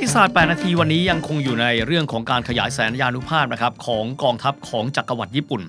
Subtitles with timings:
[0.00, 5.62] ติศาสตร์ 8 นาทีวันนี้ยังคงอยู่ในเรื่องของการขยายแสนยานุภาพนะครับของกองทัพของจักรวรรดิญี่ปุ่น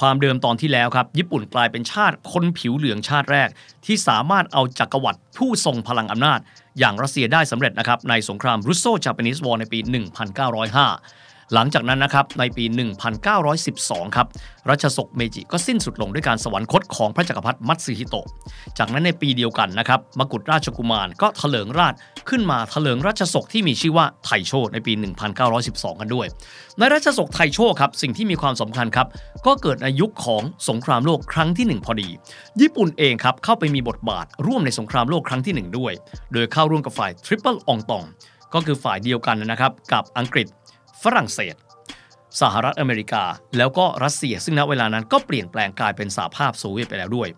[0.00, 3.48] ความเดิมตอนที่แล้วครับ ญี่ปุ่นกลายเป็นชาติคนผิวเหลืองชาติแรก
[3.86, 6.40] ที่สามารถเอาจักรวรรดิผู้ทรงพลังอำนาจ
[6.78, 9.78] อย่างรัสเซียได้สำเร็จนะครับในสงคราม Russo-Japanese War ในปี
[10.38, 12.64] 1905 หลังจากนั้นนะครับในปี
[13.40, 14.26] 1912 ครับ
[14.70, 18.26] รัชศกเมจิก็สิ้นสุดลงด้วยการสวรรคตของพระจักรพรรดิมัตสึฮิโตะ
[18.78, 21.94] จากนั้นในปีเดียวกันนะครับมกุฎราชกุมารก็เถลิงราช
[22.28, 24.92] ขึ้นมาเถลิงรัชศกที่มีชื่อว่าไทโชในปี
[25.46, 26.26] 1912 กันด้วย
[26.78, 29.06] ในรัชศกไทโชครับสิ่งที่มีความสำคัญครับ
[29.46, 32.08] ก็เกิดในยุคของสงครามโลกครั้งที่ 1 พอดี
[32.60, 35.92] ญี่ปุ่นเองครับเข้าไปมีบทบาทร่วมในสงครามโลกครั้งที่ 1 ด้วย
[36.32, 38.06] โดยเข้าร่วมกับฝ่าย Triple Entente
[38.54, 40.46] ก็คือฝ่ายเดียวกันนะครับกับอังกฤษ
[41.04, 41.54] ฝรั่งเศส
[42.40, 43.24] สหรัฐอเมริกา
[43.56, 47.28] แล้วก็รัสเซีย ซึ่งณเวลานั้นก็เปลี่ยนแปลงกลายเป็นสหภาพโซเวียตไปแล้วด้วย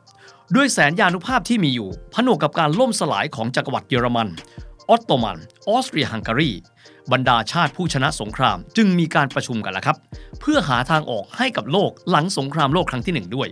[0.54, 4.28] ด้วยแสนยานุภาพที่มีอยู่ ผนวกกับการล่มสลายของจักรวรรดิเยอรมัน
[4.88, 5.38] ออตโตมัน
[5.68, 6.50] ออสเตรียฮังการี
[7.12, 9.96] บรรดาชาติผู้ชนะสงคราม จึงมีการประชุมกันแล้วครับ
[10.40, 13.48] เพื่อหาทางออกให้กับโลกหลังสงครามโลกครั้งที่หนึ่งด้วย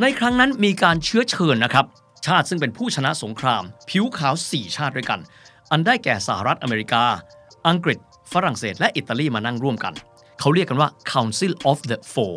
[0.00, 1.86] ในครั้งนั้นมีการเชื้อเชิญนะครับ
[2.26, 5.20] ชาติซึ่งเป็นผู้ชนะสงคราม ผิวขาว 4 ชาติด้วยกัน
[5.70, 7.04] อันได้แก่สหรัฐอเมริกา
[7.68, 7.98] อังกฤษ
[8.32, 9.94] ฝรั่งเศสและอิตาลีมานั่งร่วมกัน
[10.40, 12.36] เขาเรียกกันว่า Council of the Four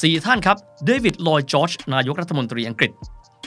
[0.00, 2.92] สี่ท่านครับเดวิดลอยจอร์จนายกรัฐมนตรีอังกฤษ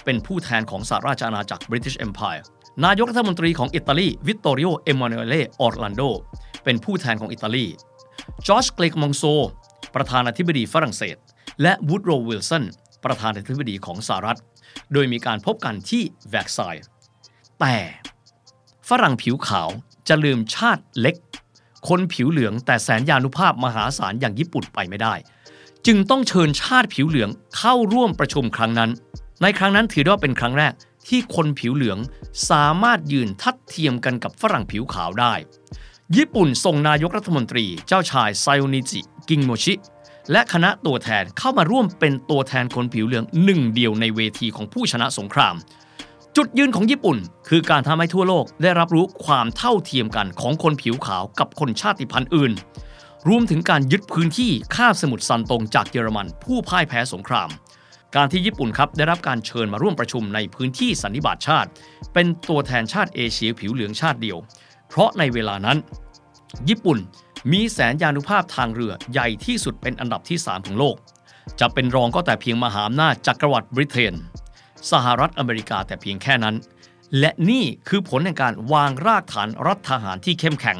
[0.04, 2.44] เป็นผู้แทนของสหราชอาณาจักร British Empire
[2.86, 6.02] นายกรัฐมนตรีของอิตาลีวิตตอริโอเอมานูเอเลออร์แลนโด
[6.64, 7.66] เป็นผู้แทนของอิตาลี
[8.48, 9.24] จอร์จเคลมองโซ
[9.96, 11.18] ประธานาธิบดีฝรั่งเศส
[11.62, 12.64] และวูดโรวิลสัน
[13.06, 14.40] ประธานาธิบดีของสหรัฐ
[14.94, 16.76] โดยมีการพบกันที่แวร์ซาย
[17.60, 17.76] แต่
[18.90, 19.70] ฝรั่งผิวขาว
[20.08, 21.16] จะลืมชาติเล็ก
[21.88, 25.14] คนผิวเหลืองแต่แสนยานุภาพมหาศาลอย่างญี่ปุ่นไปไม่ได้
[25.86, 28.92] จึงต้องเชิญชาติผิวเหลืองเข้าร่วมประชุมครั้งนั้น
[29.42, 30.73] ในครั้งนั้นถือว่าเป็นครั้งแรก
[31.08, 31.98] ที่คนผิวเหลือง
[32.49, 35.33] สามารถยืนทัดเทียมกันกับฝรั่งผิวขาวได้
[36.16, 39.73] ญี่ปุ่นส่งนายกรัฐมนตรีเจ้าชายไซโอนิจิ กิงโมชิ
[40.32, 45.55] และคณะตัวแทนเข้ามาร่วมเป็นตัวแทนคนผิวเหลืองหนึ่งเดียวในเวทีของผู้ชนะสงคราม
[46.38, 47.17] จุดยืนของญี่ปุ่น
[47.49, 52.52] คือการทำให้ทั่วโลกได้รับรู้ความเท่าเทียมกันของคนผิวขาวกับคนชาติพันธุ์อื่น
[53.27, 57.49] รวมถึงการยึดพื้นที่คาบสมุทรซันตงจากเยอรมันผู้พ่ายแพ้สงคราม
[58.16, 61.70] การที่ญี่ปุ่นครับได้รับการเชิญมาร่วมประชุมในพื้นที่สันนิบาตชาติ
[62.14, 64.38] เป็นตัวแทนชาติเอเชียผิวเหลืองชาติเดียว
[64.88, 65.77] เพราะในเวลานั้น
[66.70, 66.98] ญี่ปุ่น
[67.52, 70.95] มีแสนยานุภาพทางเรือใหญ่ที่สุดเป็นอันดับที่ 3 ของโลก
[71.60, 74.15] จะเป็นรองก็แต่เพียงมหาอำนาจจักรวรรดิบริเตน
[74.92, 76.55] สหรัฐอเมริกาแต่เพียงแค่นั้น
[77.20, 80.77] และนี่คือผลในการวางรากฐานรัฐทหารที่เข้มแข็ง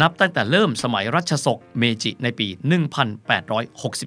[0.00, 2.48] นับตั้งแต่เริ่มสมัยรัชสกเมจิในปี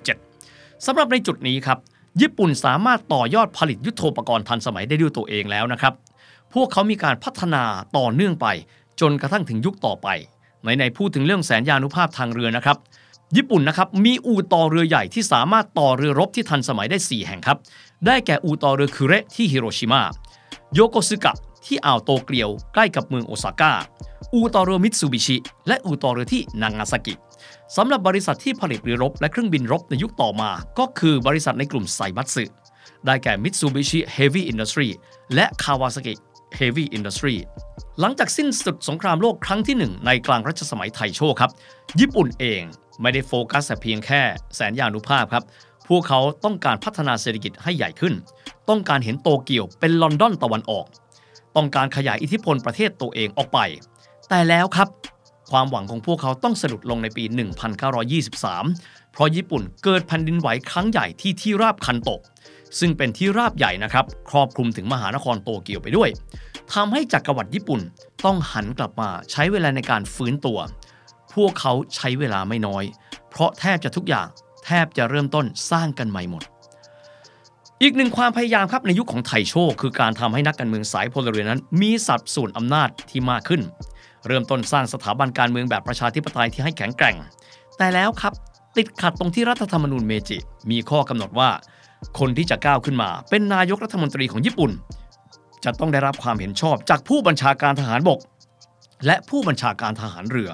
[0.03, 1.77] 1867 สำหรับในจุดนี้ครับ
[2.21, 5.93] ญี่ปุ่นสามารถต่อยอดผลิตยุทโธปกรณ์ทันสมัยได้ด้วยตัวเองแล้วนะครับ
[6.53, 7.63] พวกเขามีการพัฒนา
[7.97, 8.47] ต่อเนื่องไป
[9.01, 10.07] จนกระทั่งถึงยุคต่อไป
[10.63, 12.77] ในในพูดถึงเรื่องแสนยานุภาพทางเรือนะครับ
[13.35, 17.57] ญี่ปุ่นนะครับมีอู่ต่อเรือใหญ่ที่สามารถต่อเรือรบที่ทันสมัยได้ 4 แห่งครับ
[18.05, 20.01] ได้แก่อูตอเรือคุเระที่ฮิโรชิมา
[20.73, 21.33] โยโกซึกะ
[21.65, 23.71] ที่อ่าวโตเกียวใกล้กับเมืองโอซาก้า
[24.33, 25.37] อูตอเรือมิตซูบิชิ
[25.67, 27.13] และอูตอเรือที่นางาซากิ
[27.75, 30.49] สำหรับบริษัทที่ผลิตเรือรบและเครื่องบินรบในยุคต่อมา
[30.79, 32.43] ก็คือบริษัทในกลุ่มไซบัตสึ
[33.05, 34.89] ได้แก่ Mitsubishi Heavy Industry
[35.35, 36.13] และ Kawasaki
[36.59, 37.35] Heavy Industry
[37.99, 41.51] หลังจากสิ้นสุดสงครามโลกครั้งที่หนึ่งในกลางรัชสมัยไทโชครับ
[41.99, 42.61] ญี่ปุ่นเอง
[43.01, 44.21] ไม่ได้โฟกัสแต่เพียงแค่
[44.55, 45.43] แสนยานุภาพครับ
[45.89, 48.13] พวกเขาต้องการพัฒนาเศรษฐกิจให้ใหญ่ขึ้น
[48.69, 50.85] ต้องการเห็นโตเกียวเป็นลอนดอนตะวันออก
[51.55, 53.59] ต้องการขยายอิทธิพลประเทศตัวเองออกไป
[54.29, 54.87] แต่แล้วครับ
[55.51, 57.23] ความหวังของพวกเขาต้องสะดุดลงในปี
[57.97, 62.21] 1923 เพราะญี่ปุ่นเกิดแผ่นดินไหวครั้งใหญ่ที่ที่ราบคันโตะ
[62.79, 66.09] ซึ่งเป็นที่ราบใหญ่นะครับ ครอบคลุมถึงมหานครโตเกียวไปด้วย
[66.73, 67.81] ทำให้จักรวรรดิญี่ปุ่น
[68.25, 70.59] ต้องหันกลับมาใช้เวลาในการฟื้นตัว
[71.33, 72.83] พวกเขาใช้เวลาไม่น้อย
[73.29, 74.27] เพราะแทบจะทุกอย่าง
[74.65, 76.43] แทบจะเริ่มต้นสร้างกันใหม่หมด
[77.81, 83.61] อีกหนึ่งความพยายามครับในยุคของไทโชคือการทำให้นักการเมืองสายพลเรือนนั้น มีสัดส่วนอำนาจที่มากขึ้น
[84.27, 87.15] เริ่มต้นสร้างสถาบันการเมืองแบบประชาธิปไตยที่ให้แข็งแกร่ง
[87.77, 88.33] แต่แล้วครับ
[88.77, 90.37] ติดขัดตรงที่รัฐธรรมนูญเมจิ
[90.71, 91.49] มีข้อกำหนดว่า
[92.19, 94.71] คนที่จะก้าวขึ้นมา เป็นนายกรัฐมนตรีของญี่ปุ่น
[95.65, 98.19] จะต้องได้รับความเห็นชอบจากผู้บัญชาการทหารบก
[99.05, 100.49] และผู้บัญชาการทหารเรือ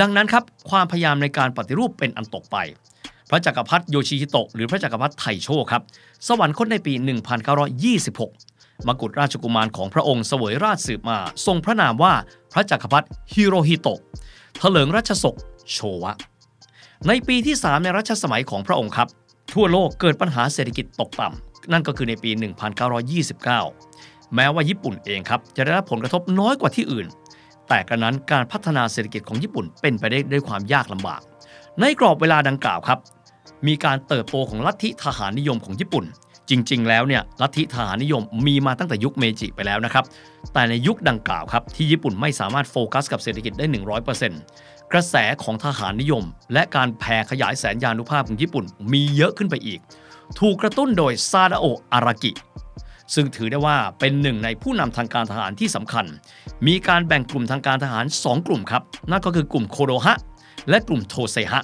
[0.00, 2.56] ดังนั้นครับความพยายามในการปฏิรูปเป็นอันตกไป
[3.30, 5.82] พระจักรพรรดิโยชิฮิโตะหรือพระจักรพรรดิไทโชครับ
[6.28, 6.92] สวรรคตในปี
[8.10, 12.12] 1926 มกุฎราชกุมารของพระองค์เสวยราชสืบมา ทรงพระนามว่า
[12.52, 14.00] พระจักรพรรดิฮิโรฮิโตะ
[14.58, 15.34] เถลิงรัชศก
[15.72, 16.14] โชวะ
[17.06, 19.08] ในปีที่ 3 ในรัชสมัยของพระองค์ครับ
[19.54, 22.30] ทั่วโลกเกิดปัญหาเศรษฐกิจตกต่ำนั่นก็คือในปี
[23.52, 27.06] 1929 แม้ว่าญี่ปุ่นเองครับจะได้รับผลกระทบน้อยกว่าที่อื่น
[27.68, 31.20] แต่กระนั้นการพัฒนาเศรษฐกิจของญี่ปุ่นเป็นไปได้ด้วยความยากลำบาก
[31.80, 32.98] ในกรอบเวลาดังกล่าวครับ
[33.66, 36.04] มีการเติบโตของลัทธิทหารนิยมของญี่ปุ่น
[36.50, 40.04] จริง ๆ แล้วเนี่ยลัทธิทหารนิยมมีมาตั้งแต่ยุคเมจิไปแล้วนะครับ
[40.52, 43.66] แต่ในยุคดังกล่าวครับที่ญี่ปุ่นไม่สามารถโฟกัสกับเศรษฐกิจได้
[44.28, 49.80] 100%กระแสของทหารนิยม และการแผ่ขยายแสนยานุภาพของญี่ปุ่นมีเยอะขึ้นไปอีก
[50.40, 52.32] ถูกกระตุ้นโดยซาดาโอะอารากิ
[53.14, 56.06] ซึ่งถือได้ว่าเป็นหนึ่งในผู้นำทางการทหารที่สำคัญ
[56.66, 60.16] มีการแบ่งกลุ่มทางการทหาร 2 กลุ่มครับ นั่นก็คือกลุ่มโคโดฮะ
[60.68, 61.62] และกลุ่มโทเซฮะ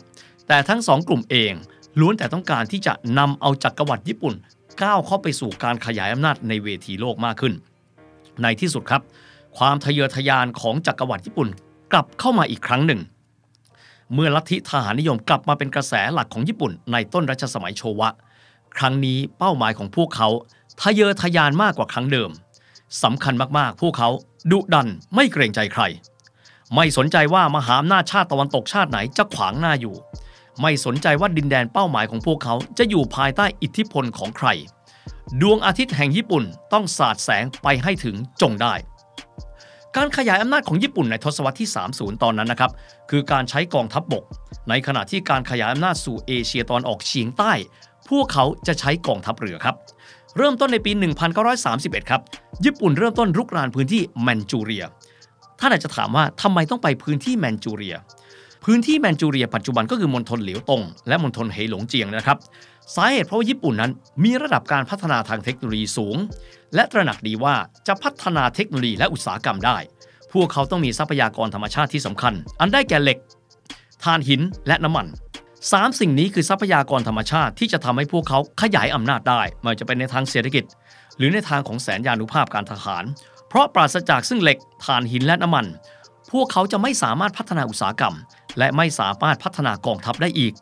[0.48, 1.52] แต่ทั้งสองกลุ่มเอง
[2.00, 4.34] ล้วนแต่ต้องการที่จะนำเอาจักรวรรดิญี่ปุ่น
[4.82, 7.54] ก้าวเข้าไปสู่การขยายอำนาจในเวทีโลกมากขึ้น
[8.42, 9.02] ในที่สุดครับ
[9.58, 11.48] ความทะเยอทะยานของจักรวรรดิญี่ปุ่น
[11.92, 13.00] กลับเข้ามาอีกครั้งหนึ่ง
[14.14, 18.08] เมื่อลัทธิทหารนิยมกลับมาเป็นกระแสหลักของญี่ปุ่น ในต้นรัชสมัยโชวะ
[18.78, 20.28] ครั้งนี้เป้าหมายของพวกเขา
[20.80, 22.30] ทะเยอทะยานมากกว่าครั้งเดิม
[23.02, 24.10] สำคัญมากๆ พวกเขา
[24.50, 25.82] ดุดันไม่เกรงใจใคร
[26.74, 29.94] ไม่สนใจว่ามหาอำนาจชาติตะวันตกชาติไหนจะขวางหน้าอยู่
[30.62, 34.48] ไม่สนใจว่าดินแดนเป้าหมายของพวกเขาจะอยู่ภายใต้อิทธิพลของใคร
[35.40, 38.74] ดวงอาทิตย์แห่งญี่ปุ่นต้องสาดแสงไปให้ถึงจงได้
[39.96, 42.70] การขยายอำนาจของญี่ปุ่นในทศวรรษที่ 30 ตอนนั้นนะครับ
[43.10, 44.24] คือการใช้กองทัพบบก
[44.68, 47.52] ในขณะที่การขยายอำนาจสู่เอเชียตอนออกเฉียงใต้
[48.08, 49.76] พวกเขาจะใช้กองทัพเรือครับ
[50.36, 50.92] เริ่มต้นในปี
[51.50, 52.20] 1931 ครับ
[52.64, 54.84] ญี่ปุ่นเริ่มต้นรุกรานพื้นที่แมนจูเรีย
[55.60, 57.96] ท่านอาจจะถามว่าทำไมต้องไปพื้นที่แมนจูเรีย
[58.68, 62.38] พื้นที่แมนจูเรียปัจจุบันก็คือมณฑลเหลียวตง และมณฑลเหหลงเจียงนะครับ
[62.94, 63.92] สาเหตุเพราะว่าญี่ปุ่นนั้น
[64.24, 66.16] มีระดับการพัฒนาทางเทคโนโลยีสูง
[66.74, 67.54] และตระหนักดีว่า
[67.86, 69.76] จะพัฒนาเทคโนโลยีและอุตสาหกรรมได้
[70.32, 73.18] พวกเขาต้องมีทรัพยากรธรรมชาติที่สำคัญ อันได้แก่เหล็ก
[74.04, 75.06] ถ่านหินและน้ำมัน
[75.72, 80.64] สามสิ่งนี้คือทรัพยากรธรรมชาติที่จะทำให้พวกเขาขยายอำนาจได้ไม่ว่าจะเป็นในทางเศรษฐกิจ
[81.18, 83.04] หรือในทางของแสนยานุภาพการทหาร
[83.48, 85.66] เพราะปราศจากซึ่งเหล็กถ่านหินและน้ำมัน
[86.32, 88.14] พวกเขาจะไม่สามารถพัฒนาอุตสาหกรรม
[88.58, 90.54] และไม่สามารถพัฒนากองทัพได้อีก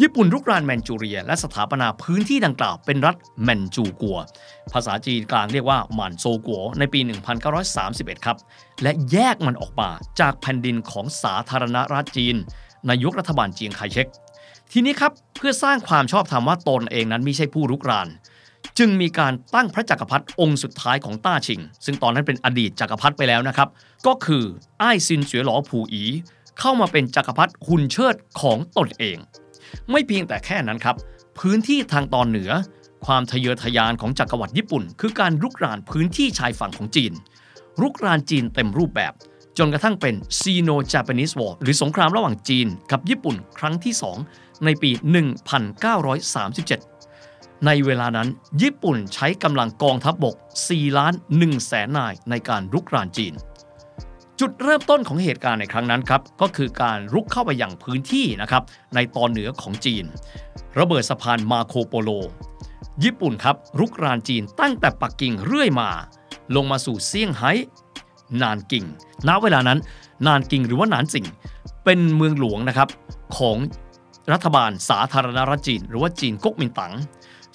[0.00, 4.18] ญี่ปุ่นรุกรานแมนจูเรีย และสถาปนาพื้นที่ดังกล่าวเป็นรัฐแมนจูกัว
[4.72, 7.00] ภาษาจีนกลางเรียกว่าหมานโซกัวในปี
[7.62, 8.36] 1931 ครับ
[8.82, 9.88] และแยกมันออกมา
[10.20, 12.36] จากแผ่นดินของสาธารณรัฐจีน
[12.86, 14.06] ในยุครัฐบาลเจียงไคเชก
[14.72, 18.08] ทีนี้ครับเพื่อสร้างความชอบธรรมว่าตนเองนั้นไม่ใช่ผู้รุกราน
[18.78, 23.68] จึงมีการตั้งพระจักรพรรดิองค์สุดท้ายของต้าชิง ซึ่งตอนนั้นเป็นอดีตจักรพรรดิไปแล้วนะครับ
[24.06, 24.44] ก็คือ
[24.82, 26.04] อ้ายซินเสวยหลอผู่อี
[26.58, 29.18] เข้ามาเป็นจักรพรรดิหุนเชิดของตนเอง
[29.90, 30.96] ไม่เพียงแต่แค่นั้นครับ
[31.38, 32.50] พื้นที่ทางตอนเหนือ
[33.06, 37.12] ความทะเยอทะยานของจักรวรรดิญี่ปุ่น คือการรุกรานพื้นที่ชายฝั่งของจีน
[37.80, 39.12] รุกรานจีนเต็มรูปแบบ
[39.58, 43.94] จนกระทั่งเป็นซีโนจ a p a n e s e War หรือสงครามระหว่างจีนกับญี่ปุ่นครั้งที่
[44.28, 44.90] 2 ในปี
[46.28, 48.28] 1937ในเวลานั้น
[48.62, 50.36] ญี่ปุ่นใช้กำลังกองทัพบบก
[50.68, 53.32] 4 ล้าน1แสนนายในการรุกรานจีน
[54.44, 58.62] จุดเริ่มต้นของเหตุการณ์ในครั้งนั้นครับก็คือการรุกเข้าไปอยังพื้นที่นะครับ
[58.94, 60.04] ในตอนเหนือของจีน
[60.78, 62.10] ระเบิดสะพานมาโคโปโล
[63.04, 65.90] ญี่ปุ่นครับรุกรานจีนตั้งแต่ปักกิ่งเรื่อยมา
[66.56, 67.52] ลงมาสู่เซี่ยงไฮ้
[68.42, 68.84] นานกิง
[69.28, 69.78] ณเวลานั้น
[70.26, 71.26] นานกิงหรือว่านานสิง
[71.84, 72.88] เป็นเมืองหลวงนะครับ
[73.36, 73.56] ของ
[74.32, 76.92] รัฐบาลสาธารณรัฐจีน หรือว่าจีนก๊กมินตั๋ง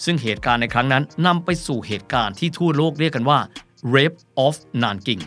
[0.04, 3.40] ซึ่งเหตุการณ์ในครั้งนั้นนำไปสู่เหตุการณ์ที่ทั่วโลกเรียกกันว่า
[3.96, 5.24] Rape of Nanking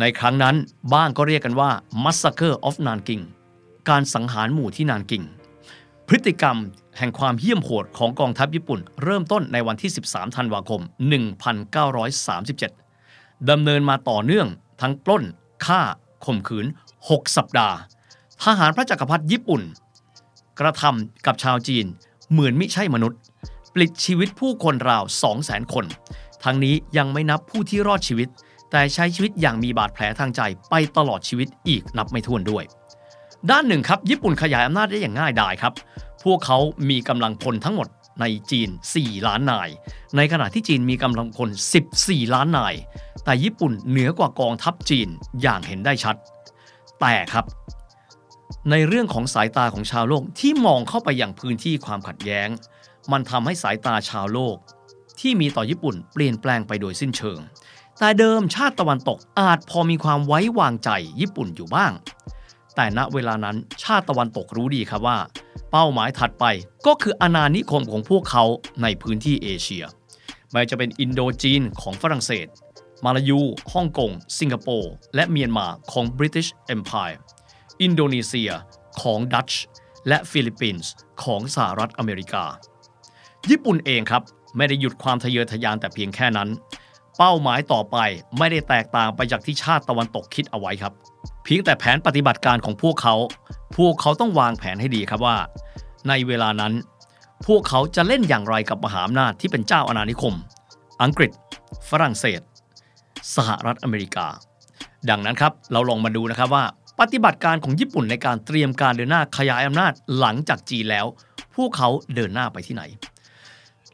[0.00, 0.56] ในครั้งนั้น
[0.94, 1.70] บ้างก็เรียกกันว่า
[2.04, 3.24] Massacre of Nanking
[3.88, 5.24] การสังหารหมู่ที่นานกิง
[6.08, 6.56] พฤติกรรม
[6.98, 10.80] แห่งความเหี้ยมโหดของกองทัพญี่ปุ่น เริ่มต้นในวันที่ 13 ธันวาคม
[12.10, 14.46] 1937 ดำเนินมาต่อเนื่อง
[14.80, 15.24] ทั้งปล้น
[15.66, 15.80] ฆ่า
[16.24, 16.66] ข่มขืน
[17.00, 17.76] 6 สัปดาห์
[18.44, 19.62] ทหารพระจักรพรรดิญี่ปุ่น
[20.60, 21.86] กระทำกับชาวจีน
[22.30, 23.18] เหมือนม่ใช่มนุษย์
[23.74, 25.04] ปลิดชีวิตผู้คนราว
[25.38, 25.84] 200,000 คน
[26.44, 28.28] ทั้งนี้ยังไม่นับผู้ที่รอดชีวิต
[28.70, 32.64] แต่ใช้ชีวิตอย่างมีบาดแผลทางใจไปตลอดชีวิตอีกนับไม่ถ้วนด้วย
[33.50, 35.72] ด้านหนึ่งครับญี่ปุ่นขยายอำนาจได้อย่างง่ายดายครับ
[36.24, 36.58] พวกเขา
[36.90, 37.88] มีกำลังพลทั้งหมด
[38.20, 39.68] ในจีน 4 ล้านนาย
[40.16, 41.48] ในขณะที่จีนมีกำลังพล
[41.92, 42.74] 14 ล้านนาย
[43.24, 45.08] แต่ญี่ปุ่นเหนือกว่ากองทัพจีน
[45.42, 46.16] อย่างเห็นได้ชัด
[47.00, 47.44] แต่ครับ
[48.70, 52.48] ในเรื่องของสายตาของชาวโลกที่มองเข้าไปอย่างพื้นที่ความขัดแย้ง
[53.12, 54.56] มันทำให้สายตาชาวโลก
[55.20, 57.38] ที่มีต่อญี่ปุ่นเปลี่ยนแปลงไปโดยสิ้นเชิง
[57.98, 60.90] แต่เดิมชาติตะวันตกอาจพอมีความไว้วางใจ
[61.20, 61.92] ญี่ปุ่นอยู่บ้าง
[62.74, 65.18] แต่ณเวลานั้นชาติตะวันตกรู้ดีครับว่า
[65.70, 66.44] เป้าหมายถัดไป
[66.86, 68.44] ก็คืออาณานิคมของพวกเขา
[68.82, 69.84] ในพื้นที่เอเชีย
[70.52, 72.46] ไม่จะเป็นอินโดจีนของฝรั่งเศส
[73.04, 73.40] มาลายู
[73.72, 77.18] ฮ่องกง สิงคโปร์ และเมียนมาของ British Empire
[77.82, 78.50] อินโดนีเซีย
[79.02, 79.62] ของดัตช์
[80.08, 80.92] และฟิลิปปินส์
[81.24, 82.44] ของสหรัฐอเมริกา
[83.50, 84.22] ญี่ปุ่นเองครับ
[84.56, 86.48] ไม่ได้หยุดความทะเยอทะยานแต่เพียงแค่นั้น
[87.18, 87.96] เป้าหมายต่อไป
[88.38, 90.92] ไม่ได้แตกต่างไปจากที่ชาติตะวันตกคิดเอาไว้ครับ
[91.44, 93.14] เพียงแต่แผนปฏิบัติการของพวกเขา
[93.76, 95.36] พวกเขาต้องวางแผนให้ดีครับว่า
[96.08, 96.72] ในเวลานั้น
[97.46, 100.34] พวกเขาจะเล่นอย่างไรกับมหาอำนาจที่เป็นเจ้าอาณานิคม
[101.02, 101.30] อังกฤษ
[101.90, 102.40] ฝรั่งเศส
[103.36, 104.26] สหรัฐอเมริกา
[105.10, 106.64] ดังนั้นครับเราลองมาดูนะครับว่า
[107.00, 111.06] ปฏิบัติการของญี่ปุ่นในการเตรียมการเดินหน้าขยายอำนาจหลังจากจีนแล้ว
[111.56, 112.82] พวกเขาเดินหน้าไปที่ไหน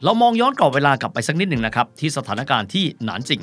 [0.02, 3.40] เรามองย้อนกรอบเวลากลับไปสักนิดหนึ่งนะครับ ที่สถานการณ์ที่หนานจิง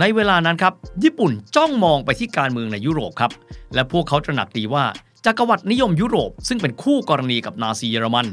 [0.00, 0.74] ในเวลานั้นครับ
[1.04, 3.32] ญี่ปุ่นจ้องมองไปที่การเมืองในยุโรปครับ
[3.74, 4.84] และพวกเขาตระหนักดีว่า
[5.24, 8.26] จักรวรรดินิยมยุโรป ซึ่งเป็นคู่กรณีกับนาซีเยอรมัน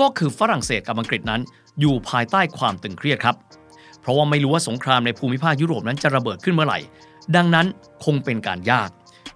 [0.00, 1.40] ก็คือฝรั่งเศสกับอังกฤษนั้น
[1.80, 3.36] อยู่ภายใต้ความตึงเครียดครับ
[4.00, 6.78] เพราะว่าไม่รู้ว่าสงครามในภูมิภาคยุโรปนั้นจะระเบิดขึ้นเมื่อไหร่
[7.36, 7.66] ดังนั้น
[8.04, 8.90] คงเป็นการยาก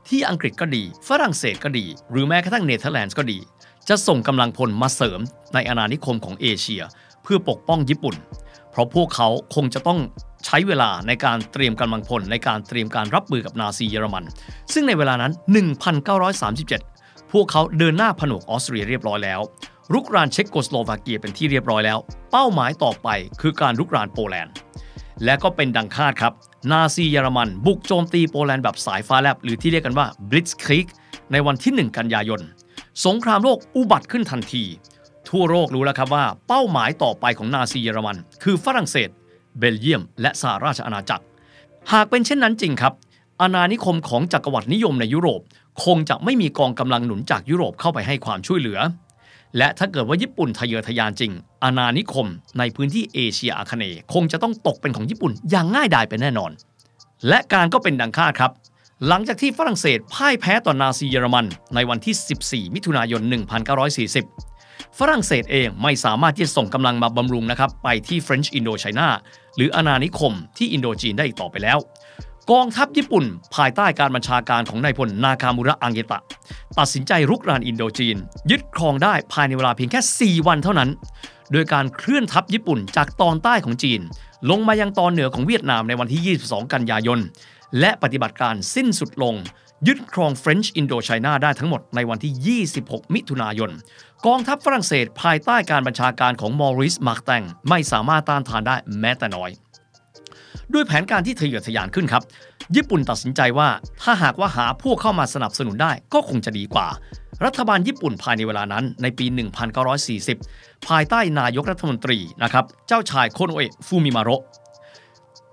[0.08, 3.38] ที่อังกฤษก็ดี ฝรั่งเศสก็ดี หรือแม้กระทั่งเนเธอร์แลนด์ก็ดี
[3.88, 5.20] จะส่งกำลังพลมาเสริม
[5.54, 6.82] ในอาณานิคมของเอเชีย
[7.24, 8.16] เพื่อปกป้องญี่ปุ่น
[8.70, 9.98] เพราะพวกเขาคงจะต้อง
[10.44, 14.24] ใช้เวลาในการเตรียมกำลังพลในการเตรียมการรับมือกับนาซีเยอรมัน
[14.72, 15.32] ซึ่งในเวลานั้น
[16.52, 19.40] 1937 พวกเขาเดินหน้าผนวกออสเตรียเรียบร้อยแล้ว
[19.92, 21.98] รุกรานเช็กโกสโลวาเกียเป็นที่เรียบร้อยแล้ว
[22.32, 23.08] เป้าหมายต่อไป
[23.40, 24.54] คือการรุกรานโปแลนด์
[25.24, 26.32] และก็เป็นดังคาดครับ
[26.70, 30.86] นาซีเยอรมัน บุกโจมตีโปแลนด์แบบสายฟ้าแลบ หรือที่เรียกกันว่า Blitzkrieg
[31.32, 32.40] ในวันที่ 1 กันยายน
[33.06, 34.64] สงครามโลกอุบัติขึ้นทันที
[35.34, 39.08] ทั่วโลกรู้แล้วครับว่า เป้าหมายต่อไปของนาซีเยอรมัน คือฝรั่งเศส
[39.58, 41.24] เบลเยียม และสหราชอาณาจักร
[41.92, 42.92] หากเป็นเช่นนั้นจริงครับ
[43.40, 45.40] อาณานิคมของจักรวรรดินิยมในยุโรป
[45.84, 48.78] คงจะไม่มีกองกำลังหนุนจากยุโรปเข้าไปให้ความช่วยเหลือ
[49.58, 51.32] และถ้าเกิดว่าญี่ปุ่นทะเยอทะยานจริง
[51.64, 52.26] อาณานิคม
[52.58, 56.50] ในพื้นที่เอเชียอาคเนย์คงจะต้องตกเป็นของญี่ปุ่นอย่างง่ายดายเป็นแน่นอน
[57.28, 58.52] และการก็เป็นดังคาดครับ
[59.08, 62.14] หลังจากที่ฝรั่งเศสพ่ายแพ้ต่อนาซีเยอรมัน ในวันที่
[62.44, 63.22] 14 มิถุนายน
[64.08, 64.53] 1940
[65.00, 69.08] ฝรั่งเศสเองไม่สามารถที่จะส่งกำลังมาบำรุงนะครับไปที่ French Indochina
[69.56, 71.78] หรืออาณานิคมที่อินโดจีนได้อีกต่อไปแล้ว
[72.50, 73.24] กองทัพญี่ปุ่น
[73.54, 76.20] ภายใต้การบัญชาการของนายพลนาคามุระอังเกตะ
[76.78, 78.16] ตัดสินใจรุกรานอินโดจีน
[78.50, 80.90] ยึดครองได้ภายในเวลาเพียงแค่ 4 วันเท่านั้น
[81.52, 84.00] โดยการเคลื่อนทัพญี่ปุ่นจากตอนใต้ของจีน
[84.50, 87.18] ลงมายังตอนเหนือของเวียดนามในวันที่ 22 กันยายน
[87.80, 89.36] และปฏิบัติการสิ้นสุดลง
[89.88, 93.70] ยึดครอง French Indochina ได้ทั้งหมดในวันที่ 26 มิถุนายน
[94.28, 99.50] กองทัพฝรั่งเศสภายใต้การบัญชาการของมอริสมาร์แตงไม่สามารถต้านทานได้แม้แต่น้อย
[100.72, 102.22] ด้วยแผนการที่ทะเยอทะยานขึ้นครับ
[102.76, 103.68] ญี่ปุ่นตัดสินใจว่า
[104.02, 106.88] ถ้าหากว่าหาพวกเข้ามาสนับสนุนได้ก็คงจะดีกว่า
[107.44, 109.26] รัฐบาลญี่ปุ่นภายในเวลานั้นในปี
[110.06, 114.30] 1940 ภายใต้นายกรัฐมนตรีนะครับเจ้าชายโคโนเอะฟูมิมาโร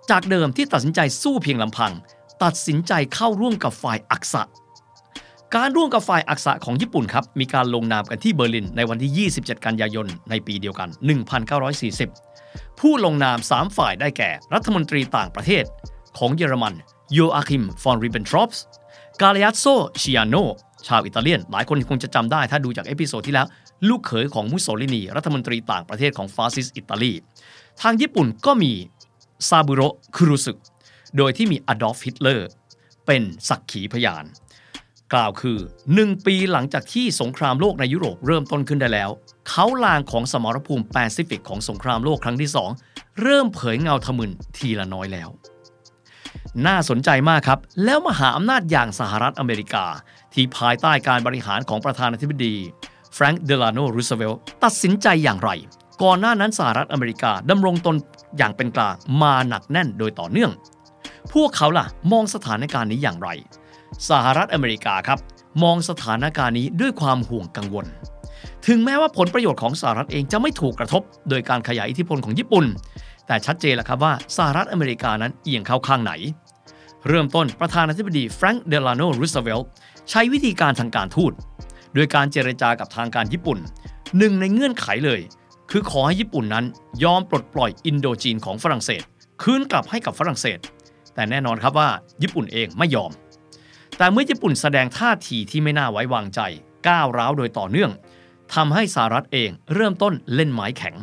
[0.09, 1.91] จากเดิมที่ตัดสินใจสู้เพียงลำพัง
[2.43, 4.43] ตัดสินใจเข้าร่วมกับฝ่ายอักษะ
[5.57, 10.89] การร่วมกับฝ่ายอักษะของญี่ปุ่นครับ มีการลงนามกันที่เบอร์ลินในวันที่ 27 กันยายน ในปีเดียวกัน
[12.23, 15.63] 1940 ผู้ลงนาม 3 ฝ่ายได้แก่ รัฐมนตรีต่างประเทศ
[16.17, 16.73] ของเยอรมัน
[17.13, 18.63] โยอาคิม ฟอนริเบนทรอป
[19.21, 19.65] กาเล อาซโซ
[20.01, 20.35] ชิอาโน
[20.87, 23.47] ชาวอิตาเลียน หลายคนคงจะจำได้ถ้าดูจาก episode ที่แล้ว
[23.89, 27.13] ลูกเขยของมุสโสลินี รัฐมนตรีต่างประเทศของฟาสซิสต์อิตาลี
[27.81, 28.71] ทางญี่ปุ่นก็มี
[29.49, 30.53] ซาบุโระคุรุสึ
[31.17, 32.49] โดยที่มีอดอล์ฟฮิตเลอร์
[33.05, 34.25] เป็นสักขีพยาน
[35.13, 35.57] กล่าวคือ
[35.93, 39.09] 1 ปีหลังจากที่สงครามโลกในยุโรปเริ่มต้นขึ้นได้แล้ว
[39.49, 42.49] เค้าลางของสมรภูมิแปซิฟิกของสงครามโลกครั้งที่
[42.85, 45.29] 2 เริ่มเผยเงาทะมึนทีละน้อยแล้ว
[46.65, 49.85] น่าสนใจมากครับ แล้วมหาอำนาจอย่างสหรัฐอเมริกา
[50.33, 52.55] ที่ภายใต้การบริหารของประธานาธิบดี
[53.13, 55.49] แฟรงค์เดลาโนรูสเวลต์ตัดสินใจอย่างไร
[56.03, 57.95] ก่อนหน้านั้นสหรัฐอเมริกาดำรงตน
[58.37, 60.51] อย่างเป็นกลางมาหนักแน่นโดยต่อเนื่อง
[61.33, 63.29] พวกเขาล่ะมองสถานการณ์นี้อย่างไร
[64.09, 65.19] สหรัฐอเมริกาครับ
[65.63, 67.85] มองสถานการณ์นี้ด้วยความห่วงกังวล
[68.67, 72.65] ถึงแม้ว่าผลประโยชน์ของสหรัฐเองจะไม่ถูกกระทบ โดยการขยายอิทธิพลของญี่ปุ่น
[73.27, 76.13] แต่ชัดเจนแล้วครับว่าสหรัฐอเมริกานั้นเอียงเข้าข้างไหน
[77.07, 79.67] เริ่มต้นประธานาธิบดีแฟรงค์เดลาโนรูสเวลต์
[80.09, 81.33] ใช้วิธีการทางการทูต
[81.93, 83.57] โดยการเจรจากับทางการญี่ปุ่น
[84.17, 85.21] หนึ่งในเงื่อนไขเลย
[85.71, 86.65] คือขอให้ญี่ปุ่นนั้น
[87.03, 89.03] ยอมปลดปล่อยอินโดจีนของฝรั่งเศส
[89.41, 90.59] คืนกลับให้กับฝรั่งเศส
[91.15, 91.89] แต่แน่นอนครับว่า
[92.21, 93.11] ญี่ปุ่นเองไม่ยอม
[94.01, 96.39] แต่เมื่อญี่ปุ่นแสดงท่าทีที่ไม่น่าไว้วางใจ
[96.87, 97.91] ก้าวร้าวโดยต่อเนื่อง
[98.53, 100.95] ทำให้สหรัฐเองเริ่มต้นเล่นไม้แข็ง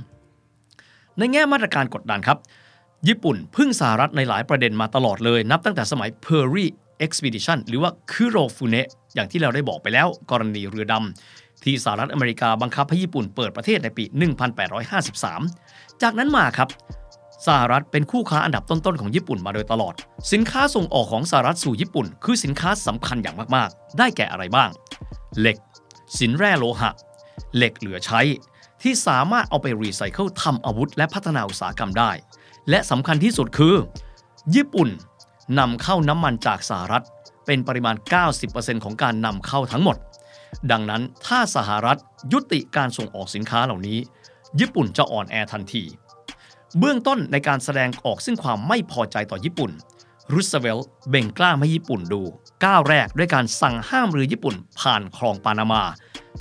[1.19, 2.39] ในแง่มาตรการกดดันครับ
[3.09, 6.67] ญี่ปุ่นพึ่งสหรัฐในหลายประเด็นมาตลอดเลย นับตั้งแต่สมัย Perry
[7.05, 14.05] Expedition หรือว่าคุโรฟุเนะอย่างที่เราได้บอกไปแล้ว กรณีเรือดำที่สหรัฐอเมริกาบังคับให้ญี่ปุ่นเปิดประเทศในปี
[14.83, 16.69] 1853 จากนั้นมาครับ
[17.47, 19.95] สหรัฐเป็นคู่ค้าอันดับต้นๆของญี่ปุ่นมาโดยตลอด
[20.33, 24.71] สินค้าส่งออกของสหรัฐสู่ญี่ปุ่น คือสินค้าสำคัญอย่างมากๆ ได้แก่อะไรบ้าง
[25.41, 25.57] เหล็ก
[26.19, 26.91] สินแร่โลหะ
[27.57, 28.21] เหล็กเหลือใช้
[28.83, 32.11] ที่สามารถเอาไปรีไซเคิลทำอาวุธ และพัฒนาอุตสาหกรรมได้
[32.71, 33.75] และสำคัญที่สุดคือ
[34.55, 34.89] ญี่ปุ่น
[35.59, 37.05] นำเข้าน้ำมันจากสหรัฐ
[37.47, 37.97] เป็นปริมาณ
[38.41, 39.97] 90%ของการนำเข้าทั้งหมด
[40.71, 41.99] ดังนั้นถ้าสหรัฐ
[42.33, 43.99] ยุติการส่งออกสินค้าเหล่านี้
[44.61, 45.85] ญี่ปุ่นจะอ่อนแอทันที
[46.79, 49.71] เบื้องต้นในการแสดงออกซึ่งความไม่พอใจต่อญี่ปุ่น
[50.33, 52.23] รูสเวลต์เบ่งกล้าให้ญี่ปุ่นดู
[52.65, 55.83] ก้าวแรกด้วยการสั่งห้ามเรือญี่ปุ่นผ่านคลองปานามา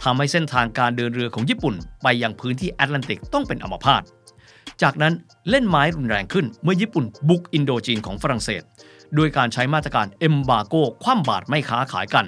[0.03, 4.03] ทำให้เส้นทางการเดินเรือของญี่ปุ่น ไปยังพื้นที่แอตแลนติกต้องเป็นอัมพาต
[4.81, 5.13] จากนั้น
[5.49, 8.61] เล่นไม้รุนแรงขึ้นเมื่อญี่ปุ่นบุกอินโดจีนของฝรั่งเศส
[9.15, 12.25] โดยการใช้มาตรการเอมบาโกคว่ำบาตรไม่ค้าขายกัน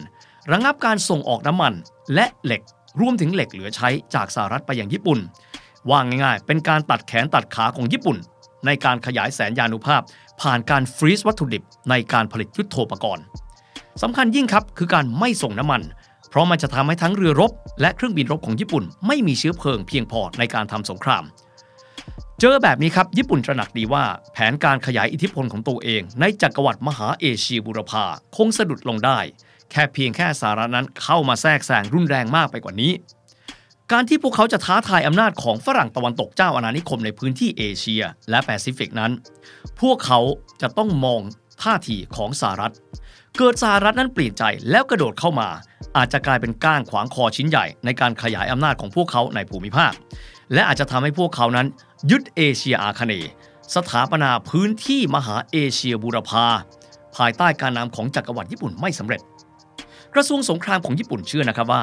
[0.51, 1.74] ระงับการส่งออกน้ำมัน
[2.15, 2.62] และเหล็ก
[3.00, 5.20] รวมถึงเหล็กเหลือใช้จากสหรัฐไปยังญี่ปุ่น
[5.89, 8.17] ว่าง่ายๆ เป็นการตัดแขนตัดขาของญี่ปุ่น
[8.65, 10.01] ในการขยายแสนยานุภาพ
[10.41, 13.24] ผ่านการฟรีซวัตถุดิบในการผลิตยุทโธปกรณ์
[14.01, 15.81] สำคัญยิ่งครับคือการไม่ส่งน้ำมัน
[16.29, 21.24] เพราะมันจะทำให้ทั้งเรือรบ และเครื่องบินรบของญี่ปุ่น ไม่มีเชื้อเพลิงเพียงพอในการทำสงคราม
[22.39, 28.05] เจอแบบนี้ครับญี่ปุ่นตระหนักดีว่า แผนการขยายอิทธิพลของตัวเอง ในจักรวรรดิมหาเอเชียบูรพา
[28.36, 29.19] คงสะดุดลงได้
[29.71, 32.91] แค่เพียงแค่สหรัฐนั้นเข้ามาแทรกแซงรุนแรงมากไปกว่านี้
[33.93, 39.12] การที่พวกเขาจะท้าทายอำนาจของฝรั่งตะวันตกเจ้าอาณานิคมในพื้นที่เอเชียและแปซิฟิกนั้น
[39.81, 40.19] พวกเขา
[40.62, 41.22] จะต้องมอง
[41.63, 42.74] ท่าทีของสหรัฐ
[43.38, 45.50] เกิดสหรัฐนั้นเปลี่ยนใจแล้วกระโดดเข้ามา
[45.98, 49.93] อาจจะกลายเป็นก้างขวางคอชิ้นใหญ่ในการขยายอำนาจของพวกเขาในภูมิภาค
[50.53, 51.67] และอาจจะทำให้พวกเขานั้น
[52.12, 53.31] ยึดเอเชียอาคเนย์
[53.75, 56.46] สถาปนาพื้นที่มหาเอเชียบูรพา
[57.15, 59.22] ภายใต้การนำของจักรวรรดิญี่ปุ่นไม่สำเร็จ
[60.13, 61.81] กระทรวงสงครามของญี่ปุ่นเชื่อนะครับว่า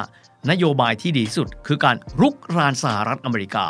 [0.51, 3.65] นโยบายที่ดีที่สุด คือการรุกรานสหรัฐอเมริกา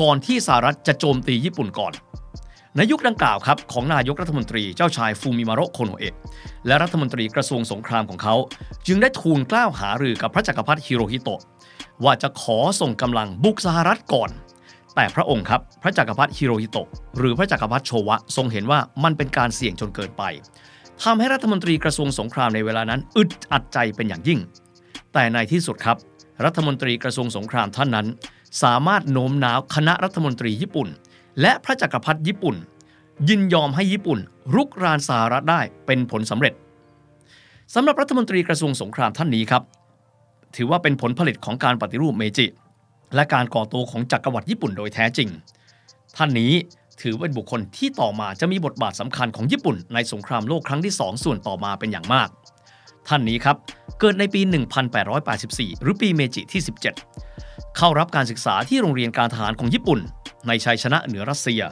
[0.00, 1.92] ก่อนที่สหรัฐจะโจมตีญี่ปุ่นก่อน
[2.76, 6.14] ในยุคดังกล่าวครับของนายกรัฐมนตรีเจ้าชายฟูมิมาโรโคโนเอะ
[6.66, 8.34] และรัฐมนตรีกระทรวงสงครามของเขา
[8.86, 11.40] จึงได้ทูลเกล้าหารือกับพระจักรพรรดิฮิโรฮิโตะ
[12.04, 14.30] ว่าจะขอส่งกำลังบุกสหรัฐก่อน
[14.94, 20.22] แต่พระองค์ครับพระจักรพรรดิฮิโรฮิโตะหรือพระจักรพรรดิโชวะทรงเห็นว่ามันเป็นการเสี่ยงจนเกินไป
[21.02, 24.40] ทำให้รัฐมนตรีกระทรวงสงครามในเวลานั้น อึดอัดใจเป็นอย่างยิ่ง
[25.12, 25.96] แต่ในที่สุดครับ
[26.44, 28.06] รัฐมนตรีกระทรวงสงครามท่านนั้น
[28.62, 30.88] สามารถโน้มน้าวคณะรัฐมนตรีญี่ปุ่น
[31.40, 32.56] และพระจักรพรรดิญี่ปุ่น
[33.28, 34.18] ยินยอมให้ญี่ปุ่น
[34.54, 36.54] รุกรานสหรัฐได้เป็นผลสำเร็จ
[37.74, 39.62] สำหรับรัฐมนตรีกระทรวงสงครามท่านนี้ครับ
[40.56, 42.46] ถือว่าเป็นผลผลิตของการปฏิรูปเมจิ
[43.14, 45.28] และการก่อตัวของจักรวรรดิญี่ปุ่นโดยแท้จริง
[46.16, 46.52] ท่านนี้
[47.00, 52.28] ถือเป็นบุคคลที่ต่อมาจะมีบทบาทสำคัญของญี่ปุ่นในสงครามโลกครั้งที่ 2 ส่วนต่อมาเป็นอย่างมาก
[53.08, 53.56] ท่านนี้ครับ
[54.00, 54.40] เกิดในปี
[55.12, 56.62] 1884 หรือปีเมจิที่
[57.18, 60.00] 17 เข้ารับการศึกษาที่โรงเรียนการทหารของญี่ปุ่น
[60.46, 61.62] ในชัยชนะเหนือรัสเซีย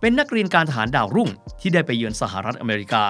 [0.00, 3.04] เป็นนักเรียนการทหารดาวรุ่งที่ได้ไปเยือนสหรัฐอเมริกา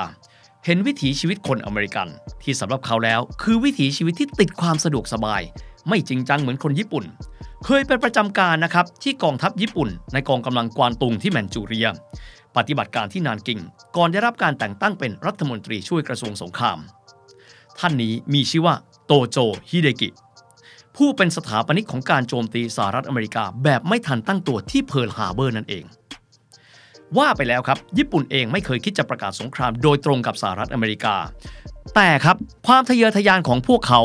[0.65, 2.09] เห็นวิถีชีวิตคนอเมริกัน
[2.43, 5.43] ที่สำหรับเขาแล้ว คือวิถีชีวิตที่ติดความสะดวกสบาย
[5.89, 7.05] ไม่จริงจังเหมือนคนญี่ปุ่น
[7.65, 11.89] เคยเป็นประจำการนะครับที่กองทัพญี่ปุ่น ในกองกำลังกวานตุงที่แมนจูเรีย
[12.57, 13.61] ปฏิบัติการที่นานกิง
[13.97, 16.79] ก่อนได้รับการแต่งตั้งเป็นรัฐมนตรีช่วยกระทรวงสงคราม
[17.79, 18.75] ท่านนี้มีชื่อว่า
[19.07, 19.39] โตโจ
[19.71, 20.09] ฮิเดกิ
[20.97, 25.85] ผู้เป็นสถาปนิกของการโจมตีสหรัฐอเมริกาแบบไม่ทันตั้งตัวที่เพิร์ลฮาร์เบอร์นั่นเอง
[27.19, 31.17] ว่าไปแล้วครับ ญี่ปุ่นเองไม่เคยคิดจะประกาศสงครามโดยตรงกับสหรัฐอเมริกา
[31.95, 34.01] แต่ครับความทะเยอทะยานของพวกเขา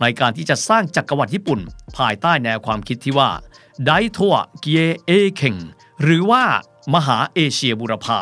[0.00, 1.60] ในการที่จะสร้างจักรวรรดิญี่ปุ่น
[1.98, 3.30] ภายใต้แนวความคิดที่ว่า
[3.86, 5.56] ไดทัว共栄圏
[6.02, 6.44] หรือว่า
[6.94, 8.20] มหาเอเชียบูรพา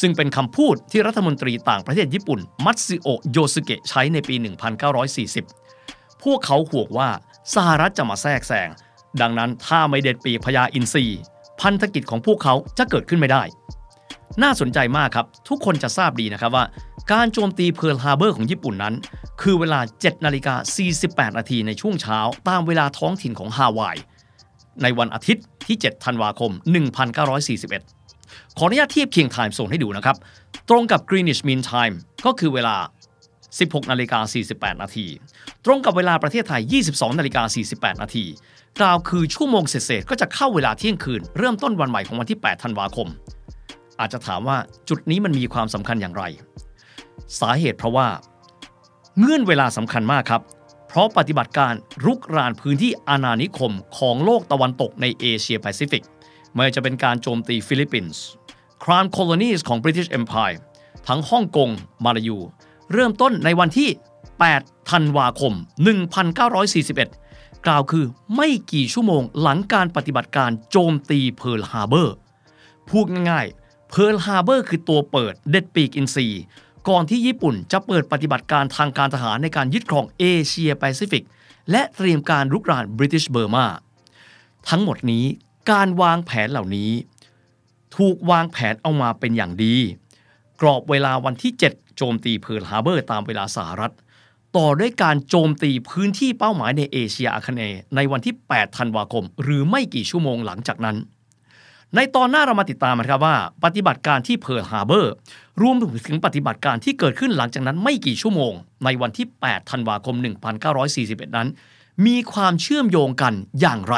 [0.00, 4.34] ซึ่งเป็นคำพูดที่รัฐมนตรีต่างประเทศญี่ปุ่น มัตสึโอะโยสุเกะใช้ในปี
[5.48, 7.08] 1940 พวกเขาห่วงว่า
[7.54, 8.68] สหรัฐจะมาแทรกแซง
[9.20, 11.04] ดังนั้นถ้าไม่เด็ดปีกพญาอินทรี
[11.60, 13.42] พันธกิจของพวกเขาจะเกิดขึ้นไม่ได้
[14.42, 16.64] น่าสนใจมากครับ ทุกคนจะทราบดีนะครับว่า
[17.12, 18.94] การโจมตีเพิร์ลฮาร์เบอร์ของญี่ปุ่นนั้น
[19.42, 20.54] คือเวลา 7นาฬิกา
[20.96, 22.18] 48 นาทีในช่วงเช้า
[22.48, 23.96] ตามเวลาท้องถิ่นของฮาวาย
[24.82, 26.52] ในวันอาทิตย์ที่ 7 ธันวาคม
[27.46, 27.99] 1941
[28.58, 30.16] ขออนุญาตเทียบเคียงไทม์โซนให้ดูนะครับ
[30.70, 31.94] ตรงกับ Greenwich Mean Time
[32.26, 32.76] ก็คือเวลา
[33.32, 34.18] 16นาฬิกา
[34.50, 35.06] 48 นาที
[35.64, 36.62] ตรงกับเวลาประเทศไทย
[36.92, 37.42] 22นาฬิกา
[37.92, 38.24] 48 นาที
[38.80, 43.08] กล่าวคือชั่วโมงเศษก็จะเข้าเวลาเที่ยงคืน เริ่มต้นวันใหม่ของวันที่ 8 ธันวาคม
[44.00, 46.24] อาจจะถามว่าจุดนี้มันมีความสำคัญอย่างไร
[47.40, 48.08] สาเหตุเพราะว่า
[49.18, 50.42] เงื่อนเวลาสำคัญมากครับ
[50.88, 51.72] เพราะปฏิบัติการ
[52.04, 56.04] รุกรานพื้นที่อาณานิคมของโลกตะวันตกในเอเชียแปซิฟิก
[56.54, 58.22] ไม่ว่าจะเป็นการโจมตีฟิลิปปินส์
[58.82, 60.58] Crown Colonies ของ British Empire
[61.08, 61.70] ทั้งฮ่องกง
[62.04, 62.38] มาลายู
[62.92, 63.90] เริ่มต้นในวันที่
[64.38, 65.52] 8 ธันวาคม
[66.38, 68.04] 1941 กล่าวคือ
[68.36, 72.16] ไม่กี่ชั่วโมงหลังการปฏิบัติการโจมตีเพิร์ลฮาร์เบอร์
[72.90, 76.26] พูดง่ายๆ เพิร์ลฮาร์เบอร์คือตัวเปิดเด็ดปีกอินทรี
[76.88, 81.24] ก่อนที่ญี่ปุ่นจะเปิดปฏิบัติการทางการทหารในการยึดครองเอเชียแปซิฟิก
[81.70, 83.66] และเตรียมการรุกราน British Burma
[84.68, 85.24] ทั้งหมดนี้
[85.72, 86.90] การวางแผนเหล่านี้
[87.96, 89.76] ถูกวางแผนเอามาเป็นอย่างดี
[90.60, 93.92] กรอบเวลาวันที่ 7 โจมตีเพิร์ลฮาร์เบอร์ตามเวลาสหรัฐ
[94.56, 100.96] ต่อด้วยการโจมตีพื้นที่เป้าหมายในเอเชียอาคเนย์ในวันที่ 8 ธันวาคม หรือไม่กี่ชั่วโมงหลังจากนั้น
[101.94, 105.12] ในตอนหน้าเรามาติดตามนะครับว่า ปฏิบัติการที่เพิร์ลฮาร์เบอร์
[105.62, 105.74] รวม
[106.06, 108.52] ถึงปฏิบัติการที่เกิดขึ้นหลังจากนั้นไม่กี่ชั่วโมง
[108.84, 110.16] ในวันที่ 8 ธันวาคม
[110.76, 111.48] 1941 นั้น
[112.06, 113.96] มีความเชื่อมโยงกันอย่างไร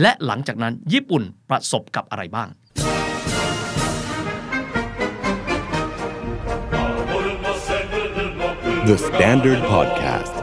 [0.00, 2.48] และหลังจากนั้นญี่ปุ่นประสบกับอะไรบ้าง
[8.84, 10.34] The Standard Podcast.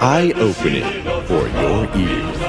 [0.00, 0.88] Eye opening
[1.28, 2.45] for your ears.